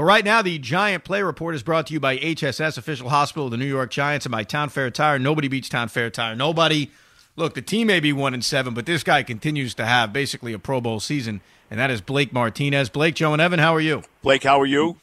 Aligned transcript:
Well, 0.00 0.06
right 0.06 0.24
now, 0.24 0.40
the 0.40 0.58
Giant 0.58 1.04
Play 1.04 1.22
Report 1.22 1.54
is 1.54 1.62
brought 1.62 1.88
to 1.88 1.92
you 1.92 2.00
by 2.00 2.16
HSS, 2.16 2.78
official 2.78 3.10
hospital 3.10 3.44
of 3.44 3.50
the 3.50 3.58
New 3.58 3.66
York 3.66 3.90
Giants, 3.90 4.24
and 4.24 4.32
by 4.32 4.44
Town 4.44 4.70
Fair 4.70 4.90
Tire. 4.90 5.18
Nobody 5.18 5.46
beats 5.46 5.68
Town 5.68 5.88
Fair 5.88 6.08
Tire. 6.08 6.34
Nobody. 6.34 6.90
Look, 7.36 7.52
the 7.52 7.60
team 7.60 7.88
may 7.88 8.00
be 8.00 8.10
one 8.10 8.32
and 8.32 8.42
seven, 8.42 8.72
but 8.72 8.86
this 8.86 9.04
guy 9.04 9.22
continues 9.22 9.74
to 9.74 9.84
have 9.84 10.10
basically 10.10 10.54
a 10.54 10.58
Pro 10.58 10.80
Bowl 10.80 11.00
season, 11.00 11.42
and 11.70 11.78
that 11.78 11.90
is 11.90 12.00
Blake 12.00 12.32
Martinez. 12.32 12.88
Blake, 12.88 13.14
Joe, 13.14 13.34
and 13.34 13.42
Evan, 13.42 13.58
how 13.58 13.74
are 13.74 13.80
you? 13.80 14.02
Blake, 14.22 14.42
how 14.42 14.58
are 14.58 14.64
you? 14.64 14.96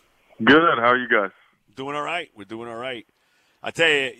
Good. 0.43 0.79
How 0.79 0.87
are 0.87 0.97
you 0.97 1.07
guys? 1.07 1.29
Doing 1.75 1.95
all 1.95 2.01
right. 2.01 2.31
We're 2.35 2.45
doing 2.45 2.67
all 2.67 2.75
right. 2.75 3.05
I 3.61 3.69
tell 3.69 3.87
you, 3.87 4.13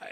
uh, 0.00 0.06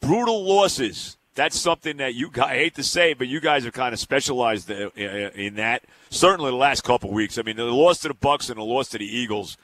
brutal 0.00 0.42
losses 0.44 1.16
that's 1.34 1.58
something 1.58 1.98
that 1.98 2.14
you 2.14 2.30
guys, 2.30 2.50
I 2.50 2.54
hate 2.54 2.74
to 2.74 2.82
say, 2.82 3.14
but 3.14 3.28
you 3.28 3.40
guys 3.40 3.64
have 3.64 3.72
kind 3.72 3.92
of 3.92 4.00
specialized 4.00 4.70
in 4.70 5.54
that. 5.54 5.84
Certainly 6.10 6.50
the 6.50 6.56
last 6.56 6.82
couple 6.82 7.10
weeks. 7.12 7.38
I 7.38 7.42
mean, 7.42 7.56
the 7.56 7.64
loss 7.64 8.00
to 8.00 8.08
the 8.08 8.14
Bucs 8.14 8.50
and 8.50 8.58
the 8.58 8.64
loss 8.64 8.88
to 8.88 8.98
the 8.98 9.06
Eagles, 9.06 9.56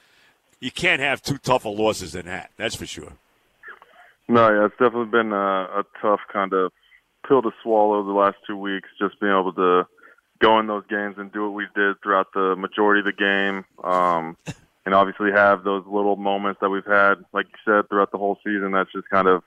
you 0.61 0.71
can't 0.71 1.01
have 1.01 1.21
too 1.23 1.39
tough 1.39 1.67
of 1.67 1.79
losses 1.79 2.13
than 2.13 2.27
that. 2.27 2.51
That's 2.57 2.75
for 2.75 2.87
sure. 2.87 3.13
No, 4.29 4.49
yeah, 4.49 4.67
it's 4.67 4.75
definitely 4.79 5.11
been 5.11 5.33
a, 5.33 5.37
a 5.37 5.85
tough 6.01 6.21
kind 6.33 6.53
of 6.53 6.73
pill 7.29 7.43
to 7.43 7.51
swallow 7.63 8.05
the 8.05 8.13
last 8.13 8.37
two 8.47 8.57
weeks. 8.57 8.89
Just 8.99 9.21
being 9.21 9.33
able 9.33 9.53
to 9.53 9.87
go 10.39 10.59
in 10.59 10.67
those 10.67 10.85
games 10.89 11.17
and 11.19 11.33
do 11.33 11.45
what 11.45 11.55
we 11.55 11.67
did 11.75 11.97
throughout 12.03 12.33
the 12.35 12.57
majority 12.57 13.01
of 13.01 13.07
the 13.07 13.13
game, 13.13 13.65
um, 13.85 14.37
and 14.85 14.95
obviously 14.95 15.31
have 15.31 15.65
those 15.65 15.85
little 15.87 16.17
moments 16.17 16.61
that 16.61 16.71
we've 16.71 16.87
had, 16.87 17.25
like 17.33 17.47
you 17.47 17.59
said, 17.65 17.89
throughout 17.89 18.11
the 18.13 18.19
whole 18.19 18.39
season. 18.45 18.73
That's 18.73 18.93
just 18.93 19.09
kind 19.09 19.29
of 19.29 19.43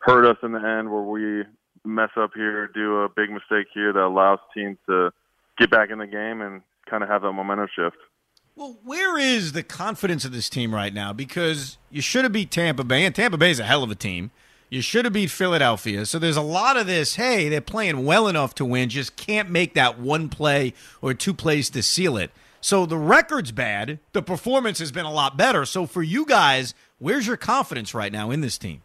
hurt 0.00 0.24
us 0.24 0.36
in 0.42 0.52
the 0.52 0.58
end 0.58 0.90
where 0.90 1.02
we 1.02 1.44
mess 1.84 2.10
up 2.16 2.30
here, 2.34 2.68
do 2.68 2.98
a 2.98 3.08
big 3.08 3.30
mistake 3.30 3.66
here 3.72 3.92
that 3.92 4.02
allows 4.02 4.38
teams 4.54 4.76
to 4.86 5.10
get 5.58 5.70
back 5.70 5.90
in 5.90 5.98
the 5.98 6.06
game 6.06 6.40
and 6.40 6.62
kind 6.88 7.02
of 7.02 7.08
have 7.08 7.22
that 7.22 7.32
momentum 7.32 7.68
shift. 7.74 7.96
Well, 8.56 8.78
where 8.84 9.16
is 9.16 9.52
the 9.52 9.62
confidence 9.62 10.24
of 10.24 10.32
this 10.32 10.50
team 10.50 10.74
right 10.74 10.92
now? 10.92 11.12
Because 11.12 11.78
you 11.90 12.00
should 12.00 12.24
have 12.24 12.32
beat 12.32 12.50
Tampa 12.50 12.82
Bay, 12.82 13.04
and 13.04 13.14
Tampa 13.14 13.38
Bay 13.38 13.52
is 13.52 13.60
a 13.60 13.64
hell 13.64 13.84
of 13.84 13.90
a 13.90 13.94
team. 13.94 14.32
You 14.68 14.82
should 14.82 15.04
have 15.04 15.14
beat 15.14 15.30
Philadelphia. 15.30 16.04
So 16.04 16.18
there's 16.18 16.36
a 16.36 16.42
lot 16.42 16.76
of 16.76 16.86
this, 16.86 17.14
hey, 17.14 17.48
they're 17.48 17.60
playing 17.60 18.04
well 18.04 18.26
enough 18.28 18.54
to 18.56 18.64
win, 18.64 18.88
just 18.88 19.16
can't 19.16 19.48
make 19.48 19.74
that 19.74 19.98
one 19.98 20.28
play 20.28 20.74
or 21.00 21.14
two 21.14 21.32
plays 21.32 21.70
to 21.70 21.82
seal 21.82 22.16
it. 22.16 22.32
So 22.60 22.84
the 22.84 22.98
record's 22.98 23.52
bad. 23.52 24.00
The 24.12 24.22
performance 24.22 24.80
has 24.80 24.90
been 24.90 25.06
a 25.06 25.12
lot 25.12 25.36
better. 25.36 25.64
So 25.64 25.86
for 25.86 26.02
you 26.02 26.26
guys, 26.26 26.74
where's 26.98 27.26
your 27.26 27.36
confidence 27.36 27.94
right 27.94 28.12
now 28.12 28.30
in 28.30 28.40
this 28.40 28.58
team? 28.58 28.82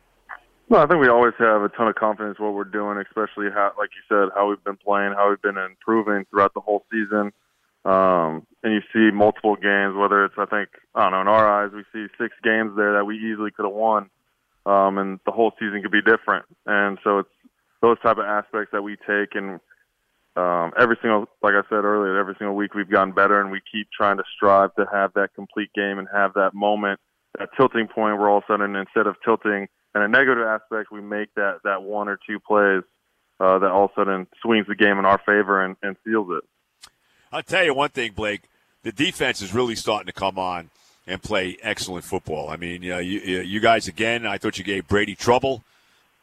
Well, 0.69 0.81
I 0.81 0.87
think 0.87 1.01
we 1.01 1.09
always 1.09 1.33
have 1.39 1.61
a 1.61 1.69
ton 1.69 1.87
of 1.87 1.95
confidence 1.95 2.39
what 2.39 2.53
we're 2.53 2.63
doing, 2.63 2.97
especially 2.97 3.49
how, 3.53 3.73
like 3.77 3.89
you 3.95 4.01
said, 4.07 4.29
how 4.33 4.49
we've 4.49 4.63
been 4.63 4.77
playing, 4.77 5.13
how 5.13 5.29
we've 5.29 5.41
been 5.41 5.57
improving 5.57 6.25
throughout 6.29 6.53
the 6.53 6.61
whole 6.61 6.85
season. 6.91 7.31
Um, 7.85 8.47
and 8.63 8.73
you 8.73 8.81
see 8.93 9.13
multiple 9.13 9.57
games, 9.57 9.93
whether 9.95 10.23
it's, 10.23 10.35
I 10.37 10.45
think, 10.45 10.69
I 10.95 11.03
don't 11.03 11.11
know, 11.11 11.21
in 11.21 11.27
our 11.27 11.63
eyes, 11.65 11.71
we 11.73 11.83
see 11.91 12.07
six 12.17 12.33
games 12.43 12.75
there 12.77 12.93
that 12.93 13.05
we 13.05 13.17
easily 13.17 13.51
could 13.51 13.65
have 13.65 13.73
won. 13.73 14.09
Um, 14.65 14.97
and 14.97 15.19
the 15.25 15.31
whole 15.33 15.51
season 15.59 15.81
could 15.81 15.91
be 15.91 16.01
different. 16.01 16.45
And 16.65 16.97
so 17.03 17.19
it's 17.19 17.29
those 17.81 17.99
type 17.99 18.17
of 18.17 18.25
aspects 18.25 18.71
that 18.71 18.81
we 18.81 18.95
take 18.95 19.35
and, 19.35 19.59
um, 20.35 20.71
every 20.79 20.97
single, 21.01 21.27
like 21.43 21.53
I 21.53 21.61
said 21.69 21.83
earlier, 21.83 22.17
every 22.17 22.35
single 22.39 22.55
week 22.55 22.73
we've 22.73 22.89
gotten 22.89 23.13
better 23.13 23.41
and 23.41 23.51
we 23.51 23.61
keep 23.69 23.89
trying 23.91 24.17
to 24.17 24.23
strive 24.35 24.73
to 24.75 24.85
have 24.91 25.13
that 25.13 25.35
complete 25.35 25.69
game 25.75 25.99
and 25.99 26.07
have 26.11 26.33
that 26.35 26.53
moment, 26.55 27.01
that 27.39 27.49
tilting 27.57 27.87
point 27.87 28.17
where 28.17 28.29
all 28.29 28.39
of 28.39 28.43
a 28.49 28.53
sudden 28.53 28.75
instead 28.75 29.07
of 29.07 29.15
tilting 29.23 29.67
in 29.95 30.01
a 30.01 30.07
negative 30.07 30.45
aspect, 30.45 30.91
we 30.91 31.01
make 31.01 31.33
that 31.35 31.59
that 31.63 31.83
one 31.83 32.07
or 32.07 32.17
two 32.27 32.39
plays 32.39 32.83
uh, 33.39 33.59
that 33.59 33.71
all 33.71 33.85
of 33.85 33.91
a 33.91 34.01
sudden 34.01 34.27
swings 34.41 34.67
the 34.67 34.75
game 34.75 34.99
in 34.99 35.05
our 35.05 35.19
favor 35.25 35.63
and, 35.63 35.75
and 35.81 35.95
seals 36.05 36.29
it. 36.31 36.89
I'll 37.31 37.43
tell 37.43 37.63
you 37.63 37.73
one 37.73 37.89
thing, 37.89 38.11
Blake. 38.13 38.43
The 38.83 38.91
defense 38.91 39.41
is 39.41 39.53
really 39.53 39.75
starting 39.75 40.07
to 40.07 40.13
come 40.13 40.37
on 40.37 40.69
and 41.07 41.21
play 41.21 41.57
excellent 41.61 42.05
football. 42.05 42.49
I 42.49 42.57
mean, 42.57 42.83
you, 42.83 42.97
you, 42.97 43.41
you 43.41 43.59
guys 43.59 43.87
again. 43.87 44.25
I 44.25 44.37
thought 44.37 44.57
you 44.57 44.63
gave 44.63 44.87
Brady 44.87 45.15
trouble 45.15 45.63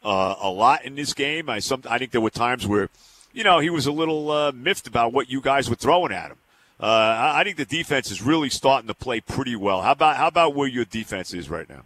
uh, 0.03 0.35
a 0.39 0.49
lot 0.49 0.85
in 0.85 0.95
this 0.95 1.13
game. 1.13 1.49
I 1.49 1.59
some 1.59 1.83
I 1.89 1.97
think 1.97 2.11
there 2.11 2.21
were 2.21 2.29
times 2.29 2.65
where, 2.65 2.89
you 3.33 3.43
know, 3.43 3.59
he 3.59 3.69
was 3.69 3.85
a 3.85 3.91
little 3.91 4.31
uh, 4.31 4.51
miffed 4.51 4.87
about 4.87 5.13
what 5.13 5.29
you 5.29 5.41
guys 5.41 5.69
were 5.69 5.75
throwing 5.75 6.11
at 6.11 6.31
him. 6.31 6.37
Uh, 6.81 7.33
I, 7.35 7.43
think 7.43 7.57
the 7.57 7.65
defense 7.65 8.09
is 8.09 8.23
really 8.23 8.49
starting 8.49 8.87
to 8.87 8.95
play 8.95 9.21
pretty 9.21 9.55
well. 9.55 9.83
How 9.83 9.91
about 9.91 10.15
how 10.15 10.27
about 10.27 10.55
where 10.55 10.67
your 10.67 10.85
defense 10.85 11.31
is 11.31 11.47
right 11.47 11.69
now? 11.69 11.85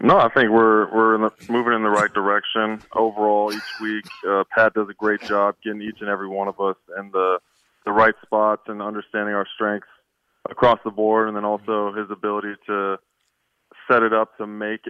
No, 0.00 0.18
I 0.18 0.28
think 0.28 0.50
we're 0.50 0.92
we're 0.92 1.14
in 1.14 1.20
the, 1.22 1.30
moving 1.48 1.72
in 1.72 1.84
the 1.84 1.90
right 1.90 2.12
direction 2.12 2.82
overall 2.96 3.52
each 3.52 3.80
week. 3.80 4.04
Uh, 4.28 4.42
Pat 4.52 4.74
does 4.74 4.88
a 4.88 4.94
great 4.94 5.20
job 5.22 5.54
getting 5.62 5.82
each 5.82 6.00
and 6.00 6.08
every 6.08 6.26
one 6.26 6.48
of 6.48 6.58
us 6.60 6.74
in 6.98 7.12
the 7.12 7.38
the 7.84 7.92
right 7.92 8.14
spots 8.22 8.62
and 8.66 8.82
understanding 8.82 9.34
our 9.34 9.46
strengths 9.54 9.86
across 10.50 10.80
the 10.84 10.90
board, 10.90 11.28
and 11.28 11.36
then 11.36 11.44
also 11.44 11.92
his 11.92 12.10
ability 12.10 12.54
to 12.66 12.98
set 13.88 14.02
it 14.02 14.12
up 14.12 14.36
to 14.38 14.48
make 14.48 14.80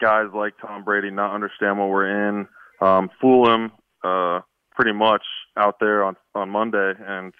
guys 0.00 0.28
like 0.34 0.54
Tom 0.60 0.82
Brady 0.82 1.10
not 1.10 1.34
understand 1.34 1.78
what 1.78 1.90
we're 1.90 2.28
in, 2.28 2.48
um, 2.80 3.10
fool 3.20 3.52
him 3.52 3.72
uh, 4.02 4.40
pretty 4.74 4.92
much 4.92 5.22
out 5.58 5.78
there 5.78 6.04
on 6.04 6.16
on 6.34 6.48
Monday, 6.48 6.94
and 7.06 7.34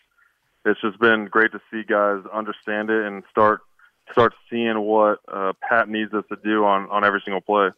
it's 0.65 0.81
just 0.81 0.99
been 0.99 1.27
great 1.27 1.53
to 1.53 1.61
see 1.71 1.83
guys 1.83 2.23
understand 2.33 2.91
it 2.91 3.05
and 3.05 3.23
start 3.31 3.61
start 4.11 4.34
seeing 4.50 4.78
what 4.81 5.21
uh, 5.33 5.53
Pat 5.69 5.89
needs 5.89 6.12
us 6.12 6.25
to 6.28 6.37
do 6.45 6.65
on, 6.65 6.89
on 6.91 7.05
every 7.05 7.23
single 7.25 7.41
play. 7.41 7.71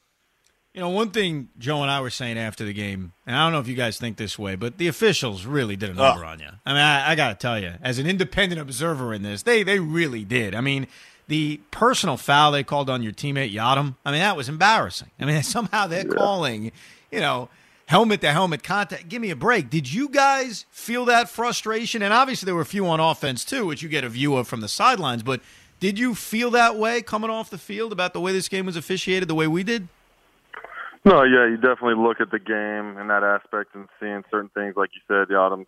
You 0.73 0.81
know, 0.81 0.89
one 0.89 1.11
thing 1.11 1.51
Joe 1.57 1.83
and 1.83 1.91
I 1.91 2.01
were 2.01 2.11
saying 2.11 2.37
after 2.37 2.65
the 2.65 2.73
game, 2.73 3.13
and 3.27 3.37
I 3.37 3.45
don't 3.45 3.53
know 3.53 3.61
if 3.61 3.69
you 3.69 3.77
guys 3.77 3.97
think 3.97 4.17
this 4.17 4.37
way, 4.37 4.57
but 4.57 4.77
the 4.77 4.89
officials 4.89 5.47
really 5.47 5.77
did 5.77 5.91
a 5.91 5.95
number 5.95 6.25
oh. 6.25 6.29
on 6.29 6.41
you. 6.41 6.49
I 6.67 6.73
mean, 6.73 6.83
I, 6.83 7.13
I 7.13 7.15
got 7.15 7.29
to 7.29 7.35
tell 7.37 7.61
you, 7.61 7.75
as 7.81 8.01
an 8.01 8.09
independent 8.09 8.61
observer 8.61 9.15
in 9.15 9.23
this, 9.23 9.43
they 9.43 9.63
they 9.63 9.79
really 9.79 10.25
did. 10.25 10.53
I 10.53 10.61
mean, 10.61 10.89
the 11.29 11.61
personal 11.71 12.17
foul 12.17 12.51
they 12.51 12.65
called 12.65 12.91
on 12.91 13.05
your 13.05 13.13
teammate 13.13 13.55
Yiadom, 13.55 13.95
I 14.05 14.11
mean, 14.11 14.21
that 14.21 14.37
was 14.37 14.49
embarrassing. 14.49 15.11
I 15.21 15.27
mean, 15.27 15.43
somehow 15.45 15.87
they're 15.87 16.07
yeah. 16.07 16.15
calling, 16.15 16.73
you 17.13 17.21
know, 17.21 17.49
helmet 17.95 18.21
to 18.21 18.33
helmet 18.33 18.65
contact. 18.65 19.09
Give 19.09 19.23
me 19.23 19.31
a 19.31 19.37
break. 19.37 19.71
Did 19.71 19.93
you 19.93 20.09
guys 20.09 20.67
feel 20.69 21.05
that 21.05 21.29
frustration? 21.29 22.03
And 22.03 22.13
obviously, 22.13 22.45
there 22.45 22.55
were 22.57 22.61
a 22.61 22.67
few 22.67 22.89
on 22.89 22.99
offense 22.99 23.45
too, 23.45 23.67
which 23.67 23.83
you 23.83 23.89
get 23.89 24.03
a 24.03 24.09
view 24.09 24.35
of 24.35 24.49
from 24.49 24.63
the 24.63 24.67
sidelines, 24.67 25.23
but 25.23 25.41
did 25.79 25.97
you 25.97 26.17
feel 26.17 26.51
that 26.51 26.75
way 26.75 27.03
coming 27.03 27.31
off 27.31 27.51
the 27.51 27.59
field 27.59 27.93
about 27.93 28.13
the 28.13 28.19
way 28.19 28.33
this 28.33 28.49
game 28.49 28.67
was 28.67 28.75
officiated, 28.75 29.29
the 29.29 29.35
way 29.37 29.47
we 29.47 29.63
did? 29.63 29.87
No, 31.05 31.23
yeah, 31.23 31.47
you 31.47 31.55
definitely 31.55 31.95
look 31.95 32.21
at 32.21 32.33
the 32.33 32.41
game 32.41 32.99
in 32.99 33.07
that 33.07 33.23
aspect 33.23 33.77
and 33.77 33.87
seeing 34.01 34.25
certain 34.29 34.51
things, 34.57 34.75
like 34.77 34.91
you 34.93 35.01
said, 35.07 35.29
Yiadom 35.29 35.65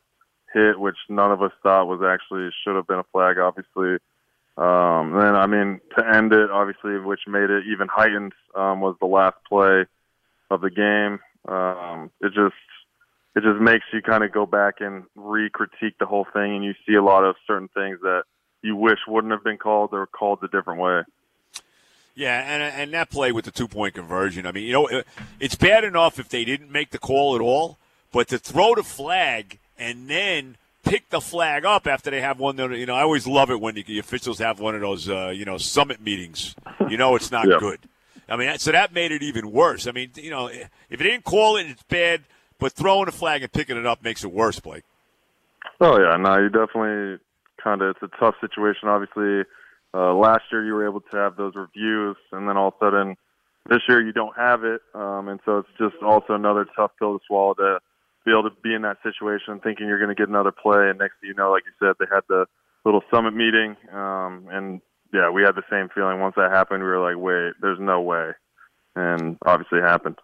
hit, 0.52 0.80
which 0.80 0.96
none 1.08 1.30
of 1.30 1.42
us 1.42 1.52
thought 1.62 1.86
was 1.86 2.02
actually 2.02 2.50
should 2.64 2.74
have 2.74 2.88
been 2.88 2.98
a 2.98 3.04
flag, 3.12 3.38
obviously. 3.38 3.98
Um, 4.56 5.14
and 5.14 5.20
then, 5.20 5.36
I 5.36 5.46
mean, 5.46 5.80
to 5.96 6.04
end 6.04 6.32
it, 6.32 6.50
obviously, 6.50 6.98
which 6.98 7.20
made 7.28 7.50
it 7.50 7.66
even 7.72 7.86
heightened, 7.86 8.32
um, 8.56 8.80
was 8.80 8.96
the 9.00 9.06
last 9.06 9.36
play 9.48 9.84
of 10.50 10.60
the 10.60 10.70
game. 10.70 11.20
Um, 11.46 12.10
it 12.20 12.28
just 12.28 12.54
it 13.34 13.42
just 13.42 13.60
makes 13.60 13.84
you 13.92 14.02
kind 14.02 14.24
of 14.24 14.32
go 14.32 14.46
back 14.46 14.76
and 14.80 15.04
re-critique 15.14 15.98
the 15.98 16.06
whole 16.06 16.26
thing, 16.32 16.56
and 16.56 16.64
you 16.64 16.74
see 16.86 16.94
a 16.94 17.02
lot 17.02 17.24
of 17.24 17.36
certain 17.46 17.68
things 17.68 18.00
that 18.02 18.22
you 18.62 18.74
wish 18.74 18.98
wouldn't 19.06 19.32
have 19.32 19.44
been 19.44 19.58
called 19.58 19.90
or 19.92 20.06
called 20.06 20.42
a 20.42 20.48
different 20.48 20.80
way. 20.80 21.02
Yeah, 22.14 22.40
and 22.40 22.62
and 22.62 22.92
that 22.94 23.10
play 23.10 23.30
with 23.30 23.44
the 23.44 23.50
two 23.50 23.68
point 23.68 23.94
conversion. 23.94 24.46
I 24.46 24.52
mean, 24.52 24.64
you 24.64 24.72
know, 24.72 25.02
it's 25.38 25.54
bad 25.54 25.84
enough 25.84 26.18
if 26.18 26.30
they 26.30 26.44
didn't 26.44 26.72
make 26.72 26.90
the 26.90 26.98
call 26.98 27.36
at 27.36 27.42
all, 27.42 27.78
but 28.10 28.28
to 28.28 28.38
throw 28.38 28.74
the 28.74 28.82
flag 28.82 29.58
and 29.78 30.08
then 30.08 30.56
pick 30.82 31.10
the 31.10 31.20
flag 31.20 31.66
up 31.66 31.86
after 31.86 32.10
they 32.10 32.22
have 32.22 32.38
one. 32.38 32.56
You 32.56 32.86
know, 32.86 32.94
I 32.94 33.02
always 33.02 33.26
love 33.26 33.50
it 33.50 33.60
when 33.60 33.74
the 33.74 33.98
officials 33.98 34.38
have 34.38 34.60
one 34.60 34.74
of 34.74 34.80
those, 34.80 35.10
uh, 35.10 35.28
you 35.28 35.44
know, 35.44 35.58
summit 35.58 36.00
meetings. 36.00 36.54
You 36.88 36.96
know, 36.96 37.16
it's 37.16 37.30
not 37.30 37.46
good. 37.46 37.80
I 38.28 38.36
mean, 38.36 38.58
so 38.58 38.72
that 38.72 38.92
made 38.92 39.12
it 39.12 39.22
even 39.22 39.52
worse. 39.52 39.86
I 39.86 39.92
mean, 39.92 40.10
you 40.16 40.30
know, 40.30 40.48
if 40.48 40.68
they 40.90 40.96
didn't 41.04 41.24
call 41.24 41.56
it, 41.56 41.66
it's 41.66 41.82
bad. 41.84 42.22
But 42.58 42.72
throwing 42.72 43.06
a 43.06 43.12
flag 43.12 43.42
and 43.42 43.52
picking 43.52 43.76
it 43.76 43.86
up 43.86 44.02
makes 44.02 44.24
it 44.24 44.32
worse, 44.32 44.58
Blake. 44.60 44.84
Oh 45.80 45.98
yeah, 45.98 46.16
no, 46.16 46.38
you 46.38 46.48
definitely 46.48 47.18
kind 47.62 47.82
of 47.82 47.96
it's 47.96 48.02
a 48.02 48.18
tough 48.18 48.34
situation. 48.40 48.88
Obviously, 48.88 49.44
uh, 49.92 50.14
last 50.14 50.44
year 50.50 50.64
you 50.64 50.72
were 50.72 50.86
able 50.86 51.02
to 51.02 51.16
have 51.16 51.36
those 51.36 51.54
reviews, 51.54 52.16
and 52.32 52.48
then 52.48 52.56
all 52.56 52.68
of 52.68 52.74
a 52.80 52.84
sudden 52.84 53.16
this 53.68 53.80
year 53.88 54.00
you 54.00 54.12
don't 54.12 54.36
have 54.36 54.64
it, 54.64 54.80
um, 54.94 55.28
and 55.28 55.40
so 55.44 55.58
it's 55.58 55.68
just 55.78 56.02
also 56.02 56.34
another 56.34 56.66
tough 56.76 56.92
pill 56.98 57.18
to 57.18 57.24
swallow 57.26 57.54
to 57.54 57.78
be 58.24 58.30
able 58.30 58.44
to 58.44 58.56
be 58.62 58.74
in 58.74 58.82
that 58.82 58.98
situation, 59.02 59.60
thinking 59.60 59.86
you're 59.86 59.98
going 59.98 60.14
to 60.14 60.20
get 60.20 60.28
another 60.28 60.52
play, 60.52 60.88
and 60.88 60.98
next 60.98 61.14
thing 61.20 61.28
you 61.28 61.34
know, 61.34 61.50
like 61.50 61.64
you 61.66 61.72
said, 61.78 61.96
they 61.98 62.06
had 62.12 62.22
the 62.28 62.46
little 62.84 63.02
summit 63.10 63.34
meeting, 63.34 63.76
um, 63.92 64.46
and 64.50 64.80
yeah, 65.16 65.30
we 65.30 65.42
had 65.42 65.54
the 65.54 65.62
same 65.70 65.88
feeling. 65.94 66.20
Once 66.20 66.34
that 66.36 66.50
happened, 66.50 66.82
we 66.82 66.88
were 66.88 67.00
like, 67.00 67.16
wait, 67.16 67.54
there's 67.62 67.80
no 67.80 68.02
way, 68.02 68.32
and 68.94 69.38
obviously 69.46 69.78
it 69.78 69.84
happened. 69.84 70.16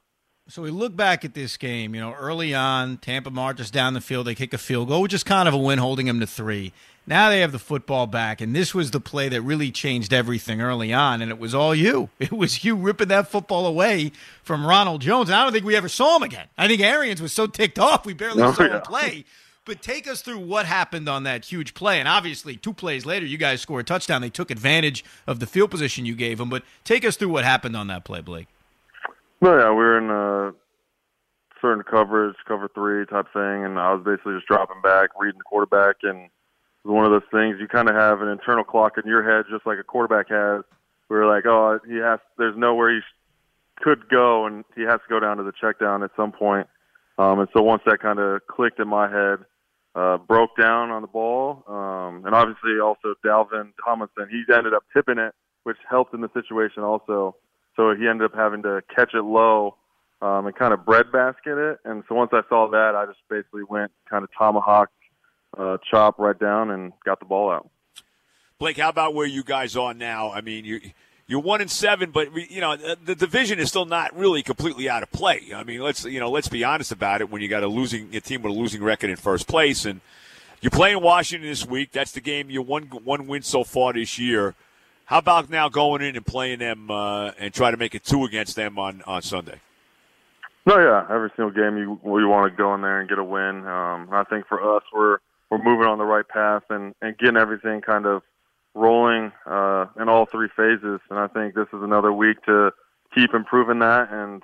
So 0.49 0.61
we 0.61 0.71
look 0.71 0.95
back 0.95 1.25
at 1.25 1.35
this 1.35 1.57
game, 1.57 1.95
you 1.95 2.01
know, 2.01 2.13
early 2.13 2.53
on, 2.53 2.99
Tampa 2.99 3.31
marches 3.31 3.71
down 3.71 3.95
the 3.95 4.01
field, 4.01 4.27
they 4.27 4.35
kick 4.35 4.53
a 4.53 4.59
field 4.59 4.89
goal, 4.89 5.01
which 5.01 5.15
is 5.15 5.23
kind 5.23 5.49
of 5.49 5.55
a 5.55 5.59
win, 5.59 5.79
holding 5.79 6.07
them 6.07 6.21
to 6.21 6.27
three. 6.27 6.73
Now 7.07 7.31
they 7.31 7.41
have 7.41 7.53
the 7.53 7.59
football 7.59 8.07
back, 8.07 8.41
and 8.41 8.55
this 8.55 8.75
was 8.75 8.91
the 8.91 9.01
play 9.01 9.29
that 9.29 9.41
really 9.43 9.71
changed 9.71 10.13
everything 10.13 10.61
early 10.61 10.93
on, 10.93 11.23
and 11.23 11.31
it 11.31 11.39
was 11.39 11.55
all 11.55 11.75
you. 11.75 12.11
It 12.19 12.33
was 12.33 12.65
you 12.65 12.77
ripping 12.77 13.09
that 13.09 13.29
football 13.29 13.67
away 13.67 14.13
from 14.43 14.67
Ronald 14.67 15.01
Jones. 15.01 15.29
And 15.29 15.37
I 15.37 15.43
don't 15.43 15.53
think 15.53 15.65
we 15.65 15.75
ever 15.75 15.89
saw 15.89 16.17
him 16.17 16.23
again. 16.23 16.47
I 16.59 16.69
think 16.69 16.81
Arians 16.81 17.23
was 17.23 17.33
so 17.33 17.47
ticked 17.47 17.79
off 17.79 18.05
we 18.05 18.13
barely 18.13 18.43
oh, 18.43 18.53
saw 18.53 18.65
yeah. 18.65 18.77
him 18.77 18.83
play. 18.83 19.25
But 19.65 19.81
take 19.81 20.09
us 20.09 20.23
through 20.23 20.41
what 20.41 20.67
happened 20.67 21.09
on 21.09 21.23
that 21.23 21.45
huge 21.45 21.73
play. 21.75 22.01
And 22.01 22.09
obviously, 22.09 22.57
two 22.57 22.73
plays 22.73 23.07
later, 23.07 23.25
you 23.25 23.39
guys 23.39 23.61
score 23.61 23.79
a 23.81 23.85
touchdown. 23.85 24.21
They 24.21 24.31
took 24.31 24.51
advantage 24.51 25.05
of 25.27 25.39
the 25.39 25.47
field 25.47 25.71
position 25.71 26.05
you 26.05 26.17
gave 26.17 26.39
them. 26.39 26.51
But 26.51 26.65
take 26.85 27.05
us 27.05 27.17
through 27.17 27.29
what 27.29 27.45
happened 27.45 27.77
on 27.77 27.87
that 27.87 28.05
play, 28.05 28.21
Blake. 28.21 28.49
No, 29.41 29.57
yeah, 29.57 29.71
we 29.71 29.77
were 29.77 29.99
in 29.99 30.11
a 30.11 30.53
certain 31.61 31.85
coverage, 31.85 32.37
cover 32.47 32.69
three 32.75 33.07
type 33.07 33.27
thing, 33.33 33.65
and 33.65 33.79
I 33.79 33.95
was 33.95 34.03
basically 34.05 34.35
just 34.35 34.49
dropping 34.49 34.83
back, 34.83 35.11
reading 35.19 35.39
the 35.39 35.45
quarterback, 35.45 35.97
and 36.03 36.25
it 36.25 36.31
was 36.85 36.95
one 36.95 37.05
of 37.05 37.13
those 37.13 37.29
things 37.31 37.59
you 37.61 37.69
kind 37.69 37.89
of 37.89 37.95
have 37.95 38.21
an 38.21 38.29
internal 38.29 38.65
clock 38.65 38.99
in 38.99 39.09
your 39.09 39.23
head, 39.23 39.47
just 39.49 39.65
like 39.65 39.79
a 39.79 39.85
quarterback 39.85 40.29
has. 40.29 40.63
We 41.09 41.17
were 41.17 41.27
like, 41.27 41.47
oh, 41.47 41.79
he 41.87 41.97
has. 41.97 42.19
There's 42.37 42.57
nowhere 42.57 42.95
he 42.95 43.01
could 43.77 44.09
go, 44.09 44.47
and 44.47 44.65
he 44.75 44.83
has 44.83 45.01
to 45.01 45.09
go 45.09 45.21
down 45.21 45.37
to 45.37 45.45
the 45.45 45.53
check 45.61 45.79
down 45.79 46.03
at 46.03 46.11
some 46.17 46.33
point. 46.33 46.67
Um, 47.19 47.39
and 47.41 47.49
so 47.53 47.63
once 47.63 47.83
that 47.87 48.01
kind 48.01 48.19
of 48.19 48.47
clicked 48.47 48.81
in 48.81 48.89
my 48.89 49.11
head, 49.11 49.39
uh, 49.95 50.19
broke 50.19 50.57
down 50.57 50.91
on 50.91 51.03
the 51.03 51.09
ball, 51.09 51.65
um, 51.69 52.25
and 52.25 52.35
obviously 52.35 52.81
also 52.83 53.15
Dalvin 53.25 53.73
Tomlinson, 53.85 54.29
he 54.31 54.45
ended 54.53 54.75
up 54.75 54.85
tipping 54.95 55.19
it, 55.19 55.35
which 55.65 55.77
helped 55.89 56.15
in 56.15 56.21
the 56.21 56.31
situation 56.33 56.83
also. 56.83 57.37
So 57.77 57.95
he 57.95 58.09
ended 58.09 58.27
up 58.27 58.35
having 58.35 58.63
to 58.63 58.83
catch 58.95 59.15
it 59.15 59.23
low 59.23 59.77
um, 60.21 60.47
and 60.47 60.55
kind 60.55 60.73
of 60.73 60.85
breadbasket 60.85 61.59
it. 61.59 61.79
And 61.85 62.05
so 62.09 62.15
once 62.15 62.31
I 62.33 62.43
saw 62.49 62.71
that, 62.71 62.95
I 62.95 63.07
just 63.07 63.21
basically 63.29 63.65
went 63.69 63.93
kind 64.09 64.25
of 64.25 64.31
tomahawk 64.39 64.91
uh, 65.59 65.79
chop 65.91 66.19
right 66.19 66.39
down 66.39 66.71
and 66.71 66.93
got 67.05 67.19
the 67.19 67.27
ball 67.27 67.51
out. 67.51 67.69
Blake, 68.59 68.79
how 68.79 68.89
about 68.89 69.15
where 69.15 69.27
you 69.27 69.43
guys 69.43 69.77
are 69.77 69.93
now? 69.93 70.31
I 70.31 70.41
mean, 70.41 70.65
you 70.65 70.81
you're 71.33 71.41
one 71.41 71.63
and 71.63 71.71
seven, 71.71 72.11
but 72.11 72.29
you 72.51 72.61
know 72.61 72.77
the 72.77 73.15
division 73.15 73.59
is 73.59 73.71
still 73.71 73.87
not 73.87 74.15
really 74.15 74.43
completely 74.43 74.91
out 74.91 75.03
of 75.03 75.11
play. 75.13 75.51
I 75.57 75.65
mean, 75.65 75.81
let's 75.81 76.05
you 76.05 76.21
know 76.21 76.31
let's 76.31 76.49
be 76.49 76.63
honest 76.63 76.93
about 76.93 77.23
it. 77.23 77.31
When 77.31 77.41
you 77.41 77.49
got 77.49 77.63
a 77.63 77.69
losing 77.69 78.15
a 78.15 78.21
team 78.21 78.43
with 78.43 78.53
a 78.53 78.55
losing 78.55 78.83
record 78.83 79.09
in 79.09 79.17
first 79.17 79.49
place, 79.49 79.87
and 79.87 80.03
you're 80.61 80.71
playing 80.71 81.03
Washington 81.03 81.49
this 81.49 81.65
week, 81.67 81.91
that's 81.91 82.13
the 82.13 82.21
game 82.21 82.51
you 82.51 82.61
one 82.61 82.83
one 82.83 83.27
win 83.27 83.41
so 83.41 83.65
far 83.65 83.95
this 83.95 84.19
year. 84.19 84.55
How 85.07 85.19
about 85.19 85.49
now 85.49 85.71
going 85.71 86.03
in 86.03 86.17
and 86.17 86.27
playing 86.27 86.59
them 86.59 86.91
uh, 86.91 87.31
and 87.39 87.53
try 87.55 87.71
to 87.71 87.79
make 87.79 87.95
it 87.95 88.05
two 88.05 88.25
against 88.25 88.55
them 88.55 88.79
on 88.79 89.03
on 89.07 89.23
Sunday? 89.23 89.63
No, 90.67 90.79
yeah, 90.79 91.07
every 91.11 91.31
single 91.35 91.51
game 91.51 91.79
you 91.79 91.99
we 92.03 92.27
want 92.27 92.53
to 92.53 92.55
go 92.55 92.75
in 92.75 92.83
there 92.83 93.01
and 93.01 93.09
get 93.09 93.19
a 93.19 93.25
win. 93.25 93.67
Um, 93.67 94.11
I 94.13 94.25
think 94.29 94.47
for 94.49 94.77
us, 94.77 94.83
we're 94.93 95.17
we're 95.49 95.65
moving 95.65 95.87
on 95.87 95.97
the 95.97 96.05
right 96.05 96.29
path 96.29 96.65
and 96.69 96.95
and 97.01 97.17
getting 97.17 97.39
everything 97.39 97.81
kind 97.81 98.05
of 98.05 98.23
rolling 98.75 99.33
uh, 99.47 99.87
in 100.01 100.09
all 100.09 100.27
three 100.27 100.49
phases. 100.57 101.01
And 101.11 101.19
I 101.19 101.29
think 101.29 101.55
this 101.55 101.69
is 101.73 101.83
another 101.83 102.13
week 102.13 102.43
to 102.47 102.71
keep 103.15 103.35
improving 103.35 103.81
that. 103.81 104.11
And 104.11 104.43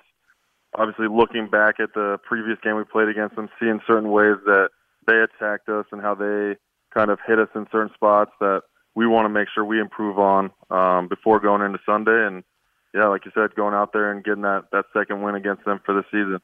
obviously, 0.75 1.07
looking 1.07 1.47
back 1.49 1.79
at 1.79 1.93
the 1.93 2.19
previous 2.23 2.57
game 2.63 2.75
we 2.75 2.83
played 2.83 3.09
against 3.09 3.35
them, 3.35 3.49
seeing 3.59 3.79
certain 3.87 4.11
ways 4.11 4.37
that 4.45 4.69
they 5.07 5.17
attacked 5.19 5.69
us 5.69 5.85
and 5.91 6.01
how 6.01 6.15
they 6.15 6.55
kind 6.93 7.11
of 7.11 7.19
hit 7.25 7.39
us 7.39 7.49
in 7.55 7.67
certain 7.71 7.93
spots 7.93 8.31
that 8.39 8.61
we 8.95 9.07
want 9.07 9.25
to 9.25 9.29
make 9.29 9.47
sure 9.53 9.63
we 9.63 9.79
improve 9.79 10.19
on 10.19 10.51
um, 10.69 11.07
before 11.07 11.39
going 11.39 11.61
into 11.61 11.79
Sunday. 11.85 12.27
And 12.27 12.43
yeah, 12.93 13.07
like 13.07 13.25
you 13.25 13.31
said, 13.33 13.55
going 13.55 13.73
out 13.73 13.93
there 13.93 14.11
and 14.11 14.23
getting 14.23 14.41
that 14.41 14.65
that 14.71 14.85
second 14.93 15.21
win 15.21 15.35
against 15.35 15.65
them 15.65 15.79
for 15.85 15.93
the 15.93 16.03
season. 16.11 16.39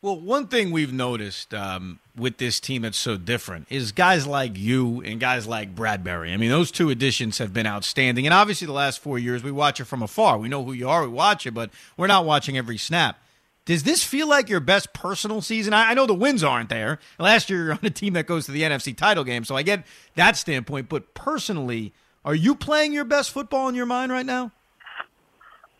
Well, 0.00 0.20
one 0.20 0.46
thing 0.46 0.70
we've 0.70 0.92
noticed 0.92 1.52
um, 1.52 1.98
with 2.16 2.38
this 2.38 2.60
team 2.60 2.82
that's 2.82 2.96
so 2.96 3.16
different 3.16 3.66
is 3.68 3.90
guys 3.90 4.28
like 4.28 4.56
you 4.56 5.02
and 5.02 5.18
guys 5.18 5.44
like 5.44 5.74
Bradberry. 5.74 6.32
I 6.32 6.36
mean, 6.36 6.50
those 6.50 6.70
two 6.70 6.90
additions 6.90 7.38
have 7.38 7.52
been 7.52 7.66
outstanding. 7.66 8.24
And 8.24 8.32
obviously, 8.32 8.66
the 8.66 8.72
last 8.72 9.00
four 9.00 9.18
years, 9.18 9.42
we 9.42 9.50
watch 9.50 9.80
it 9.80 9.86
from 9.86 10.00
afar. 10.00 10.38
We 10.38 10.48
know 10.48 10.62
who 10.62 10.72
you 10.72 10.88
are, 10.88 11.02
we 11.02 11.08
watch 11.08 11.48
it, 11.48 11.50
but 11.50 11.70
we're 11.96 12.06
not 12.06 12.24
watching 12.24 12.56
every 12.56 12.78
snap. 12.78 13.18
Does 13.64 13.82
this 13.82 14.04
feel 14.04 14.28
like 14.28 14.48
your 14.48 14.60
best 14.60 14.92
personal 14.92 15.42
season? 15.42 15.74
I, 15.74 15.90
I 15.90 15.94
know 15.94 16.06
the 16.06 16.14
wins 16.14 16.44
aren't 16.44 16.68
there. 16.68 17.00
Last 17.18 17.50
year, 17.50 17.64
you're 17.64 17.72
on 17.72 17.80
a 17.82 17.90
team 17.90 18.12
that 18.12 18.26
goes 18.26 18.46
to 18.46 18.52
the 18.52 18.62
NFC 18.62 18.96
title 18.96 19.24
game, 19.24 19.42
so 19.42 19.56
I 19.56 19.62
get 19.64 19.84
that 20.14 20.36
standpoint. 20.36 20.88
But 20.88 21.12
personally, 21.14 21.92
are 22.24 22.36
you 22.36 22.54
playing 22.54 22.92
your 22.92 23.04
best 23.04 23.32
football 23.32 23.68
in 23.68 23.74
your 23.74 23.84
mind 23.84 24.12
right 24.12 24.24
now? 24.24 24.52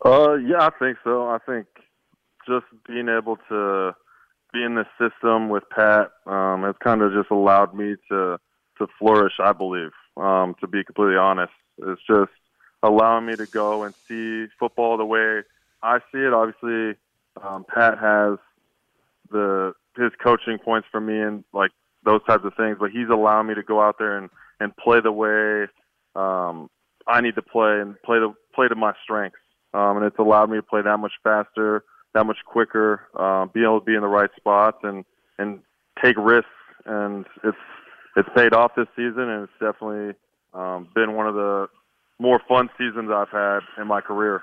Uh, 0.04 0.34
yeah, 0.34 0.66
I 0.66 0.70
think 0.76 0.98
so. 1.04 1.28
I 1.28 1.38
think 1.46 1.66
just 2.48 2.66
being 2.88 3.08
able 3.08 3.38
to 3.48 3.94
be 4.52 4.62
in 4.62 4.74
system 4.98 5.48
with 5.48 5.64
Pat 5.70 6.10
um, 6.26 6.62
has 6.62 6.74
kind 6.82 7.02
of 7.02 7.12
just 7.12 7.30
allowed 7.30 7.74
me 7.74 7.96
to 8.10 8.38
to 8.78 8.86
flourish. 8.98 9.34
I 9.42 9.52
believe, 9.52 9.90
um, 10.16 10.54
to 10.60 10.66
be 10.66 10.84
completely 10.84 11.16
honest, 11.16 11.52
it's 11.78 12.00
just 12.06 12.30
allowing 12.82 13.26
me 13.26 13.36
to 13.36 13.46
go 13.46 13.82
and 13.82 13.94
see 14.08 14.46
football 14.58 14.96
the 14.96 15.04
way 15.04 15.42
I 15.82 15.98
see 16.12 16.18
it. 16.18 16.32
Obviously, 16.32 16.96
um, 17.42 17.64
Pat 17.72 17.98
has 17.98 18.38
the 19.30 19.74
his 19.96 20.12
coaching 20.22 20.58
points 20.58 20.88
for 20.90 21.00
me 21.00 21.20
and 21.20 21.44
like 21.52 21.72
those 22.04 22.20
types 22.26 22.44
of 22.44 22.54
things, 22.56 22.76
but 22.78 22.90
he's 22.90 23.08
allowing 23.10 23.48
me 23.48 23.54
to 23.54 23.62
go 23.62 23.80
out 23.80 23.96
there 23.98 24.16
and 24.16 24.30
and 24.60 24.76
play 24.76 25.00
the 25.00 25.12
way 25.12 25.66
um, 26.16 26.68
I 27.06 27.20
need 27.20 27.34
to 27.36 27.42
play 27.42 27.80
and 27.80 28.00
play 28.02 28.18
the 28.18 28.32
play 28.54 28.68
to 28.68 28.74
my 28.74 28.92
strengths. 29.02 29.38
Um, 29.74 29.98
and 29.98 30.06
it's 30.06 30.18
allowed 30.18 30.50
me 30.50 30.56
to 30.56 30.62
play 30.62 30.80
that 30.82 30.96
much 30.96 31.12
faster 31.22 31.84
that 32.14 32.24
much 32.24 32.38
quicker, 32.46 33.02
uh, 33.14 33.46
be 33.46 33.62
able 33.62 33.80
to 33.80 33.84
be 33.84 33.94
in 33.94 34.00
the 34.00 34.08
right 34.08 34.30
spots 34.36 34.78
and 34.82 35.04
and 35.38 35.60
take 36.02 36.16
risks. 36.16 36.48
And 36.86 37.26
it's 37.44 37.56
it's 38.16 38.28
paid 38.36 38.52
off 38.52 38.72
this 38.76 38.88
season, 38.96 39.28
and 39.28 39.44
it's 39.44 39.52
definitely 39.60 40.14
um, 40.54 40.88
been 40.94 41.14
one 41.14 41.26
of 41.26 41.34
the 41.34 41.68
more 42.18 42.40
fun 42.48 42.68
seasons 42.78 43.10
I've 43.12 43.30
had 43.30 43.60
in 43.80 43.86
my 43.86 44.00
career. 44.00 44.42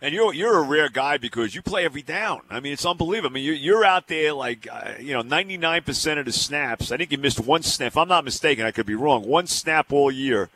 And 0.00 0.14
you're 0.14 0.32
you're 0.32 0.58
a 0.58 0.62
rare 0.62 0.88
guy 0.88 1.16
because 1.16 1.54
you 1.54 1.62
play 1.62 1.84
every 1.84 2.02
down. 2.02 2.42
I 2.50 2.60
mean, 2.60 2.72
it's 2.72 2.86
unbelievable. 2.86 3.30
I 3.30 3.34
mean, 3.34 3.44
you're, 3.44 3.54
you're 3.54 3.84
out 3.84 4.06
there 4.06 4.32
like 4.32 4.68
uh, 4.70 4.92
you 5.00 5.12
know, 5.12 5.22
99 5.22 5.82
percent 5.82 6.20
of 6.20 6.26
the 6.26 6.32
snaps. 6.32 6.92
I 6.92 6.96
think 6.96 7.10
you 7.10 7.18
missed 7.18 7.40
one 7.40 7.62
snap. 7.62 7.88
If 7.88 7.96
I'm 7.96 8.08
not 8.08 8.24
mistaken, 8.24 8.64
I 8.64 8.70
could 8.70 8.86
be 8.86 8.94
wrong. 8.94 9.26
One 9.26 9.48
snap 9.48 9.92
all 9.92 10.10
year 10.10 10.50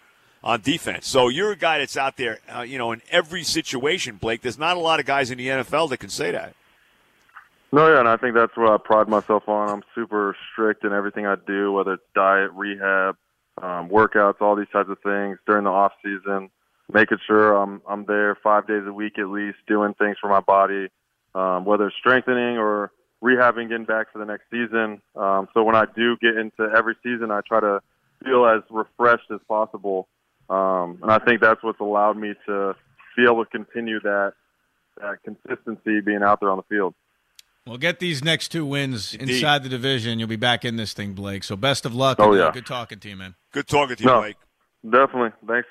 on 0.44 0.60
defense. 0.60 1.06
So 1.06 1.28
you're 1.28 1.52
a 1.52 1.56
guy 1.56 1.78
that's 1.78 1.96
out 1.96 2.16
there, 2.16 2.38
uh, 2.54 2.62
you 2.62 2.78
know, 2.78 2.92
in 2.92 3.02
every 3.10 3.44
situation, 3.44 4.16
Blake. 4.16 4.42
There's 4.42 4.58
not 4.58 4.76
a 4.76 4.80
lot 4.80 5.00
of 5.00 5.06
guys 5.06 5.30
in 5.30 5.38
the 5.38 5.48
NFL 5.48 5.90
that 5.90 5.98
can 5.98 6.10
say 6.10 6.32
that. 6.32 6.54
No, 7.74 7.90
yeah, 7.90 8.00
and 8.00 8.08
I 8.08 8.18
think 8.18 8.34
that's 8.34 8.54
what 8.54 8.70
I 8.70 8.76
pride 8.76 9.08
myself 9.08 9.48
on. 9.48 9.70
I'm 9.70 9.82
super 9.94 10.36
strict 10.52 10.84
in 10.84 10.92
everything 10.92 11.26
I 11.26 11.36
do, 11.46 11.72
whether 11.72 11.94
it's 11.94 12.02
diet, 12.14 12.50
rehab, 12.54 13.16
um, 13.62 13.88
workouts, 13.88 14.42
all 14.42 14.56
these 14.56 14.68
types 14.70 14.90
of 14.90 14.98
things 15.02 15.38
during 15.46 15.64
the 15.64 15.70
off 15.70 15.92
season. 16.04 16.50
Making 16.92 17.18
sure 17.26 17.54
I'm 17.54 17.80
I'm 17.88 18.04
there 18.04 18.36
five 18.42 18.66
days 18.66 18.82
a 18.86 18.92
week 18.92 19.18
at 19.18 19.28
least, 19.28 19.56
doing 19.66 19.94
things 19.94 20.18
for 20.20 20.28
my 20.28 20.40
body, 20.40 20.88
um, 21.34 21.64
whether 21.64 21.86
it's 21.86 21.96
strengthening 21.98 22.58
or 22.58 22.92
rehabbing, 23.24 23.70
getting 23.70 23.86
back 23.86 24.12
for 24.12 24.18
the 24.18 24.26
next 24.26 24.44
season. 24.50 25.00
Um, 25.16 25.48
so 25.54 25.62
when 25.62 25.76
I 25.76 25.86
do 25.96 26.18
get 26.18 26.36
into 26.36 26.70
every 26.76 26.96
season, 27.02 27.30
I 27.30 27.40
try 27.40 27.60
to 27.60 27.80
feel 28.22 28.44
as 28.44 28.62
refreshed 28.68 29.30
as 29.32 29.40
possible 29.48 30.08
um, 30.48 30.98
and 31.02 31.10
I 31.10 31.18
think 31.18 31.40
that's 31.40 31.62
what's 31.62 31.80
allowed 31.80 32.16
me 32.16 32.34
to 32.46 32.74
be 33.16 33.24
able 33.24 33.44
to 33.44 33.50
continue 33.50 34.00
that 34.00 34.34
that 35.00 35.18
consistency 35.24 36.00
being 36.00 36.22
out 36.22 36.40
there 36.40 36.50
on 36.50 36.58
the 36.58 36.62
field. 36.64 36.94
Well, 37.66 37.78
get 37.78 38.00
these 38.00 38.22
next 38.24 38.48
two 38.48 38.66
wins 38.66 39.14
Indeed. 39.14 39.36
inside 39.36 39.62
the 39.62 39.68
division. 39.68 40.18
You'll 40.18 40.28
be 40.28 40.36
back 40.36 40.64
in 40.64 40.76
this 40.76 40.92
thing, 40.92 41.12
Blake. 41.12 41.44
So 41.44 41.56
best 41.56 41.86
of 41.86 41.94
luck. 41.94 42.18
Oh, 42.20 42.34
yeah. 42.34 42.50
Good 42.52 42.66
talking 42.66 42.98
to 42.98 43.08
you, 43.08 43.16
man. 43.16 43.36
Good 43.52 43.68
talking 43.68 43.96
to 43.96 44.02
you, 44.02 44.08
no, 44.08 44.20
Blake. 44.20 44.36
Definitely. 44.84 45.30
Thanks. 45.46 45.68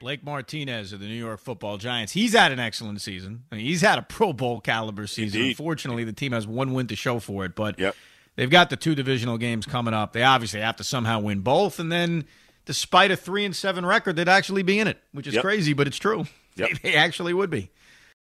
Blake 0.00 0.24
Martinez 0.24 0.92
of 0.92 1.00
the 1.00 1.06
New 1.06 1.14
York 1.14 1.40
Football 1.40 1.76
Giants. 1.76 2.12
He's 2.12 2.32
had 2.32 2.52
an 2.52 2.60
excellent 2.60 3.00
season. 3.00 3.42
I 3.50 3.56
mean, 3.56 3.64
he's 3.66 3.80
had 3.80 3.98
a 3.98 4.02
Pro 4.02 4.32
Bowl 4.32 4.60
caliber 4.60 5.08
season. 5.08 5.40
Indeed. 5.40 5.50
Unfortunately, 5.58 6.04
the 6.04 6.12
team 6.12 6.30
has 6.30 6.46
one 6.46 6.72
win 6.72 6.86
to 6.86 6.96
show 6.96 7.18
for 7.18 7.44
it, 7.44 7.56
but 7.56 7.78
yep. 7.78 7.96
they've 8.36 8.48
got 8.48 8.70
the 8.70 8.76
two 8.76 8.94
divisional 8.94 9.36
games 9.36 9.66
coming 9.66 9.92
up. 9.92 10.12
They 10.12 10.22
obviously 10.22 10.60
have 10.60 10.76
to 10.76 10.84
somehow 10.84 11.18
win 11.18 11.40
both, 11.40 11.78
and 11.78 11.92
then– 11.92 12.24
despite 12.68 13.10
a 13.10 13.16
three 13.16 13.46
and 13.46 13.56
seven 13.56 13.86
record, 13.86 14.14
they'd 14.14 14.28
actually 14.28 14.62
be 14.62 14.78
in 14.78 14.86
it, 14.86 14.98
which 15.12 15.26
is 15.26 15.32
yep. 15.32 15.42
crazy, 15.42 15.72
but 15.72 15.86
it's 15.86 15.96
true. 15.96 16.26
Yep. 16.56 16.68
They, 16.68 16.78
they 16.90 16.96
actually 16.96 17.32
would 17.32 17.48
be. 17.48 17.70